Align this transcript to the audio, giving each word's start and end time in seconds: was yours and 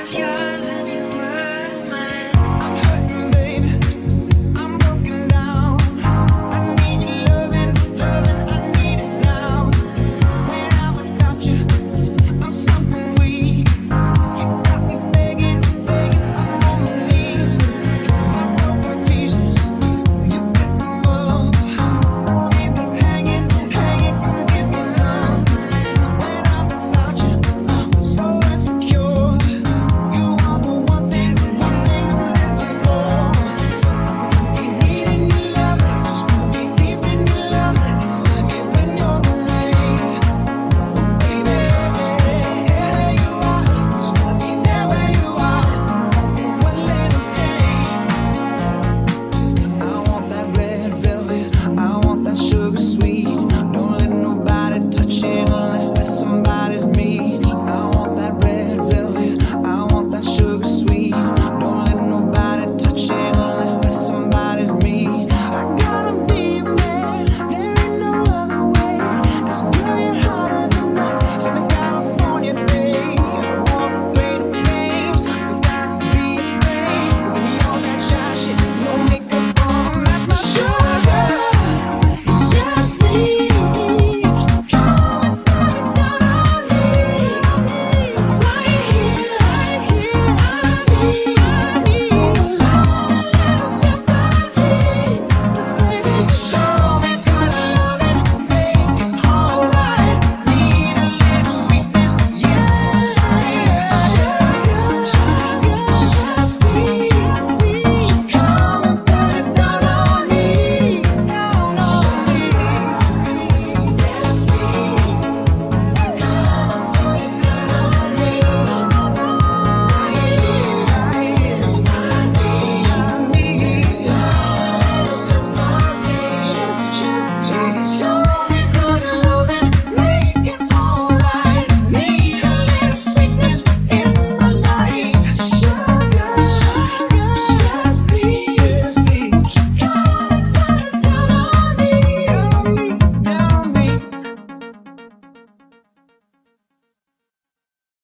was 0.00 0.14
yours 0.14 0.68
and 0.68 0.99